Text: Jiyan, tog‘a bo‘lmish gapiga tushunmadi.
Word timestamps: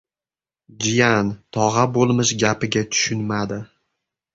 Jiyan, 0.85 1.29
tog‘a 1.59 1.85
bo‘lmish 2.01 2.35
gapiga 2.49 2.87
tushunmadi. 2.93 3.67